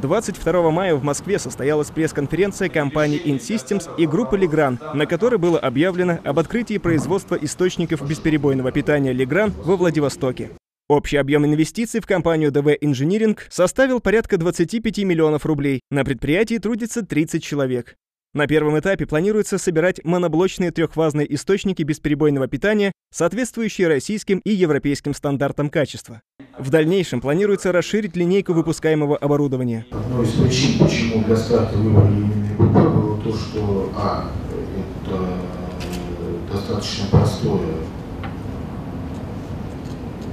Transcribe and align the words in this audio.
22 0.00 0.70
мая 0.70 0.94
в 0.94 1.04
Москве 1.04 1.38
состоялась 1.38 1.90
пресс-конференция 1.90 2.68
компании 2.68 3.22
InSystems 3.24 3.88
и 3.98 4.06
группы 4.06 4.38
Legrand, 4.38 4.94
на 4.94 5.06
которой 5.06 5.38
было 5.38 5.58
объявлено 5.58 6.18
об 6.24 6.38
открытии 6.38 6.78
производства 6.78 7.34
источников 7.34 8.06
бесперебойного 8.08 8.72
питания 8.72 9.12
Legrand 9.12 9.52
во 9.62 9.76
Владивостоке. 9.76 10.50
Общий 10.88 11.18
объем 11.18 11.46
инвестиций 11.46 12.00
в 12.00 12.06
компанию 12.06 12.50
DV 12.50 12.80
Engineering 12.80 13.38
составил 13.48 14.00
порядка 14.00 14.38
25 14.38 14.98
миллионов 15.04 15.46
рублей. 15.46 15.80
На 15.90 16.04
предприятии 16.04 16.58
трудится 16.58 17.06
30 17.06 17.44
человек. 17.44 17.94
На 18.32 18.46
первом 18.46 18.78
этапе 18.78 19.06
планируется 19.06 19.58
собирать 19.58 20.04
моноблочные 20.04 20.70
трехфазные 20.70 21.34
источники 21.34 21.82
бесперебойного 21.82 22.46
питания, 22.46 22.92
соответствующие 23.12 23.88
российским 23.88 24.38
и 24.44 24.50
европейским 24.50 25.14
стандартам 25.14 25.68
качества. 25.68 26.22
В 26.56 26.70
дальнейшем 26.70 27.20
планируется 27.20 27.72
расширить 27.72 28.14
линейку 28.14 28.52
выпускаемого 28.52 29.16
оборудования. 29.16 29.84
Одной 29.90 30.26
из 30.26 30.32
причин, 30.34 30.78
почему 30.78 31.24
для 31.24 31.36
старта 31.36 31.76
выбрали 31.76 32.12
именно 32.12 32.54
ИБП, 32.54 32.94
было 32.94 33.20
то, 33.20 33.34
что 33.36 33.92
А, 33.96 34.30
это 35.08 36.52
достаточно 36.52 37.06
простое 37.10 37.66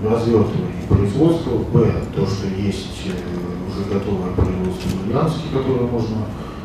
развертывание 0.04 0.88
производства, 0.88 1.58
Б, 1.58 1.92
то, 2.16 2.28
что 2.28 2.48
есть 2.48 3.08
уже 3.08 3.90
готовое 3.92 4.36
производство 4.36 4.88
в 4.88 5.08
Ульяновске, 5.08 5.48
которое 5.52 5.88
можно 5.88 6.28
Э, 6.28 6.57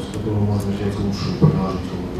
с 0.00 0.16
которого 0.16 0.40
можно 0.40 0.72
взять 0.72 0.98
лучшую 0.98 1.52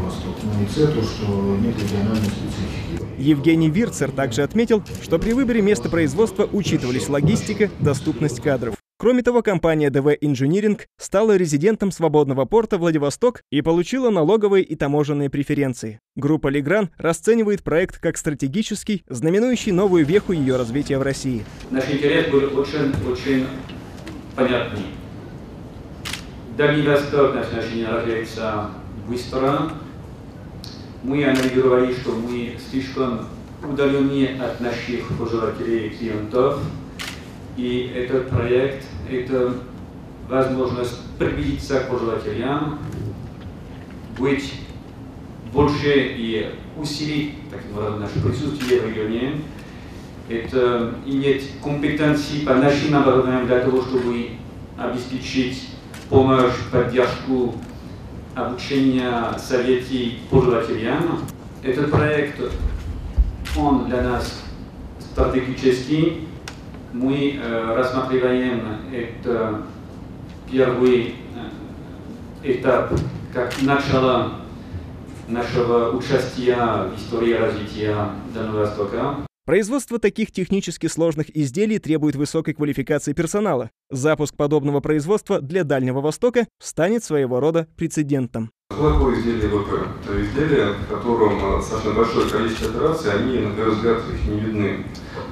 Восток. 0.01 0.35
Ну 0.43 0.63
и 0.63 0.65
то, 0.65 1.01
что 1.03 1.57
нет 1.57 1.75
региональной 1.81 2.29
специфики. 2.29 2.81
Евгений 3.17 3.69
Вирцер 3.69 4.11
также 4.11 4.43
отметил, 4.43 4.83
что 5.01 5.19
при 5.19 5.33
выборе 5.33 5.61
места 5.61 5.89
производства 5.89 6.47
учитывались 6.51 7.09
логистика, 7.09 7.69
доступность 7.79 8.41
кадров. 8.41 8.75
Кроме 9.01 9.23
того, 9.23 9.41
компания 9.41 9.89
DV 9.89 10.19
Engineering 10.21 10.79
стала 10.99 11.35
резидентом 11.35 11.91
свободного 11.91 12.45
порта 12.45 12.77
Владивосток 12.77 13.41
и 13.49 13.63
получила 13.63 14.11
налоговые 14.11 14.63
и 14.63 14.75
таможенные 14.75 15.27
преференции. 15.29 15.99
Группа 16.15 16.49
Лигран 16.49 16.91
расценивает 16.97 17.63
проект 17.63 17.97
как 17.97 18.15
стратегический, 18.15 19.03
знаменующий 19.09 19.71
новую 19.71 20.05
веху 20.05 20.33
ее 20.33 20.55
развития 20.55 20.99
в 20.99 21.01
России. 21.01 21.43
Наш 21.71 21.89
интерес 21.89 22.29
был 22.31 22.59
очень, 22.59 22.93
очень 23.11 23.47
понятный. 24.35 24.83
Дальний 26.57 26.85
Восток 26.85 27.33
наш 27.33 27.45
начинает 27.51 28.05
развиваться 28.05 28.71
быстро. 29.07 29.71
Мы 31.01 31.23
анализировали, 31.23 31.93
что 31.93 32.11
мы 32.11 32.57
слишком 32.69 33.21
удалены 33.63 34.37
от 34.37 34.59
наших 34.59 35.07
пользователей 35.17 35.87
и 35.87 35.89
клиентов. 35.91 36.59
И 37.55 37.93
этот 37.95 38.29
проект– 38.29 38.85
это 39.09 39.53
возможность 40.27 40.99
приблизиться 41.17 41.79
к 41.79 41.89
пользователям, 41.89 42.79
быть 44.19 44.53
больше 45.53 45.93
и 46.17 46.49
усилить 46.77 47.35
таким 47.49 47.77
образом 47.77 48.01
наше 48.01 48.19
присутствие 48.21 48.81
в 48.81 48.89
регионе. 48.89 49.35
Это 50.27 50.95
иметь 51.05 51.51
компетенции 51.63 52.45
по 52.45 52.55
нашим 52.55 52.95
оборудованиям 52.95 53.47
для 53.47 53.61
того, 53.61 53.81
чтобы 53.81 54.31
обеспечить 54.77 55.69
помощь, 56.11 56.51
поддержку 56.69 57.55
обучения 58.35 59.33
советей 59.39 60.19
пользователям. 60.29 61.21
Этот 61.63 61.89
проект, 61.89 62.39
он 63.57 63.85
для 63.85 64.01
нас 64.01 64.43
стратегический. 64.99 66.27
Мы 66.91 67.39
э, 67.41 67.75
рассматриваем 67.75 68.61
это 68.93 69.63
первый 70.51 71.15
э, 72.43 72.51
этап 72.51 72.91
как 73.33 73.53
начало 73.61 74.33
нашего 75.29 75.95
участия 75.95 76.89
в 76.89 76.97
истории 76.97 77.33
развития 77.33 77.95
Дальнего 78.33 78.59
Востока. 78.59 79.30
Производство 79.43 79.97
таких 79.97 80.31
технически 80.31 80.85
сложных 80.85 81.35
изделий 81.35 81.79
требует 81.79 82.15
высокой 82.15 82.53
квалификации 82.53 83.13
персонала. 83.13 83.71
Запуск 83.89 84.35
подобного 84.35 84.81
производства 84.81 85.41
для 85.41 85.63
Дальнего 85.63 85.99
Востока 85.99 86.47
станет 86.61 87.03
своего 87.03 87.39
рода 87.39 87.67
прецедентом. 87.75 88.51
Такое 88.69 89.19
изделие 89.19 89.49
ВП? 89.49 89.87
Это 90.03 90.21
изделие, 90.21 90.73
в 90.73 90.87
котором 90.89 91.39
э, 91.43 91.57
достаточно 91.57 91.91
большое 91.91 92.29
количество 92.29 92.69
операций, 92.69 93.13
они, 93.13 93.39
на 93.39 93.55
первый 93.55 93.75
взгляд, 93.77 94.01
их 94.13 94.31
не 94.31 94.39
видны. 94.41 94.85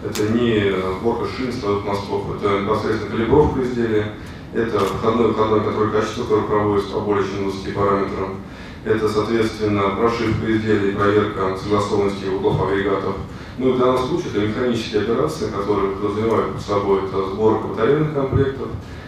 Это 0.04 0.30
не 0.30 0.72
сборка 1.00 1.28
шин, 1.38 1.54
складов 1.54 1.86
мостов, 1.86 2.36
это 2.36 2.62
непосредственно 2.62 3.12
калибровка 3.12 3.62
изделия, 3.62 4.14
это 4.56 4.80
входной-выходной 4.80 5.64
контроль 5.64 5.92
качества, 5.92 6.24
который 6.24 6.48
проводится 6.48 6.94
по 6.94 7.02
более 7.02 7.26
чем 7.26 7.44
20 7.44 7.76
параметрам. 7.76 8.42
Это, 8.86 9.08
соответственно, 9.08 9.90
прошивка 9.92 10.52
изделий, 10.52 10.94
проверка 10.94 11.56
согласованности 11.58 12.26
углов 12.26 12.60
агрегатов, 12.62 13.16
ну, 13.60 13.74
в 13.74 13.78
данном 13.78 14.08
случае 14.08 14.30
это 14.32 14.40
механические 14.48 15.02
операции, 15.02 15.52
которые 15.52 15.96
подразумевают 15.96 16.54
под 16.54 16.62
собой 16.62 17.02
это 17.06 17.30
сборка 17.30 17.68
батарейных 17.68 18.14
комплектов, 18.14 18.68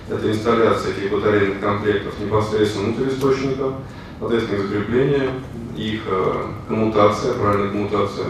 это 0.10 0.30
инсталляция 0.30 0.94
этих 0.94 1.12
батарейных 1.12 1.62
комплектов 1.62 2.20
непосредственно 2.20 2.90
внутрь 2.90 3.14
источника, 3.14 3.74
соответственно, 4.20 4.58
их 4.58 4.68
закрепление, 4.68 5.30
их 5.78 6.02
э, 6.06 6.46
коммутация, 6.68 7.34
правильная 7.34 7.70
коммутация, 7.70 8.28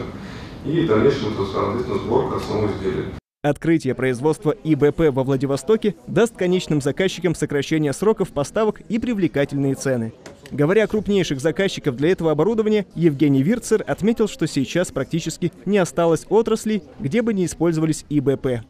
и 0.63 0.81
в 0.81 0.87
дальнейшем, 0.87 1.33
соответственно, 1.51 1.97
сборка 1.97 2.39
самого 2.39 2.69
изделия. 2.71 3.05
Открытие 3.43 3.95
производства 3.95 4.51
ИБП 4.51 5.11
во 5.11 5.23
Владивостоке 5.23 5.95
даст 6.05 6.37
конечным 6.37 6.79
заказчикам 6.79 7.33
сокращение 7.33 7.91
сроков 7.91 8.29
поставок 8.29 8.81
и 8.81 8.99
привлекательные 8.99 9.73
цены. 9.73 10.13
Говоря 10.51 10.83
о 10.83 10.87
крупнейших 10.87 11.39
заказчиков 11.39 11.95
для 11.95 12.11
этого 12.11 12.31
оборудования, 12.31 12.85
Евгений 12.93 13.41
Вирцер 13.41 13.85
отметил, 13.87 14.27
что 14.27 14.47
сейчас 14.47 14.91
практически 14.91 15.53
не 15.65 15.77
осталось 15.77 16.25
отраслей, 16.27 16.83
где 16.99 17.21
бы 17.21 17.33
не 17.33 17.45
использовались 17.45 18.03
ИБП. 18.09 18.61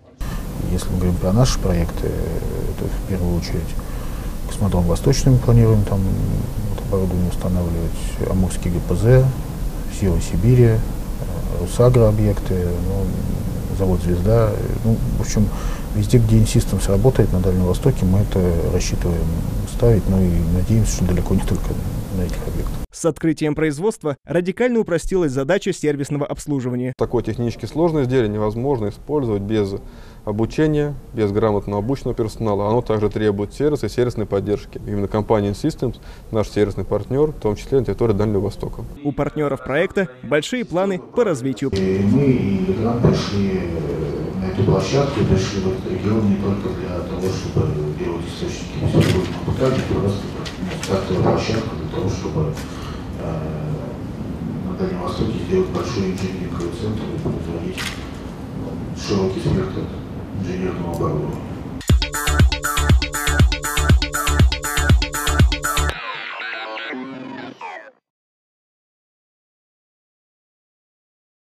Если 0.72 0.90
мы 0.92 0.98
говорим 0.98 1.16
про 1.16 1.34
наши 1.34 1.58
проекты, 1.58 2.06
это 2.06 2.86
в 2.86 3.10
первую 3.10 3.36
очередь 3.36 3.62
космодром 4.48 4.84
Восточный 4.84 5.32
мы 5.32 5.40
планируем 5.40 5.84
там 5.86 6.02
оборудование 6.88 7.30
устанавливать, 7.30 8.30
Амурский 8.30 8.70
ГПЗ, 8.70 9.26
Сила 10.00 10.20
Сибири, 10.22 10.66
э, 10.66 10.78
Русагро 11.62 12.10
объекты, 12.10 12.68
ну, 12.88 13.06
завод 13.80 14.02
«Звезда». 14.04 14.52
Ну, 14.84 14.98
в 15.18 15.22
общем, 15.22 15.48
везде, 15.96 16.18
где 16.18 16.38
Инсистенс 16.38 16.88
работает 16.88 17.32
на 17.34 17.40
Дальнем 17.40 17.66
Востоке, 17.66 18.06
мы 18.06 18.20
это 18.20 18.40
рассчитываем 18.74 19.22
ставить, 19.72 20.08
ну 20.10 20.22
и 20.22 20.30
надеемся, 20.56 20.98
что 20.98 21.06
далеко 21.06 21.34
не 21.34 21.42
только 21.42 21.70
на 22.18 22.22
этих 22.22 22.38
объектах. 22.48 22.82
С 22.92 23.06
открытием 23.06 23.56
производства 23.56 24.18
радикально 24.26 24.80
упростилась 24.80 25.32
задача 25.32 25.74
сервисного 25.74 26.26
обслуживания. 26.26 26.94
Такое 26.98 27.24
технически 27.24 27.66
сложное 27.66 28.04
изделие 28.04 28.30
невозможно 28.30 28.90
использовать 28.90 29.42
без 29.42 29.76
обучения, 30.26 30.94
без 31.14 31.32
грамотно 31.32 31.78
обученного 31.78 32.14
персонала. 32.16 32.68
Оно 32.68 32.82
также 32.82 33.10
требует 33.10 33.54
сервиса 33.54 33.88
и 33.88 33.90
сервисной 33.90 34.26
поддержки. 34.26 34.80
Именно 34.86 35.08
компания 35.08 35.52
Systems, 35.52 36.00
наш 36.32 36.50
сервисный 36.50 36.84
партнер, 36.86 37.32
в 37.32 37.40
том 37.40 37.56
числе 37.56 37.80
на 37.80 37.86
территории 37.86 38.14
Дальнего 38.14 38.42
Востока. 38.42 38.84
У 39.04 39.14
партнеров 39.14 39.64
проекта 39.64 40.10
большие 40.22 40.66
планы 40.66 41.00
по 41.00 41.24
развитию. 41.24 41.72
И 41.72 42.04
мы 42.04 42.24
и 42.24 43.91
Эту 44.62 44.74
площадку, 44.74 45.26
пришли 45.26 45.62
в 45.62 45.68
этот 45.70 45.92
регион 45.92 46.30
не 46.30 46.36
только 46.36 46.70
для 46.70 47.00
того, 47.00 47.34
чтобы 47.34 47.66
делать 47.98 48.22
источники 48.28 48.78
беспилотных 48.84 49.42
питания, 49.48 49.82
просто 49.90 50.22
стартовая 50.84 51.24
площадка 51.24 51.70
для 51.82 51.90
того, 51.90 52.10
чтобы 52.10 52.54
э, 53.24 53.50
на 54.68 54.74
Дальнем 54.78 55.02
Востоке 55.02 55.34
сделать 55.48 55.70
большой 55.70 56.12
инженерный 56.12 56.70
центр 56.80 57.02
и 57.02 57.20
производить 57.26 57.82
широкий 59.02 59.40
спектр 59.40 59.82
инженерного 60.42 60.96
оборудования. 60.96 61.42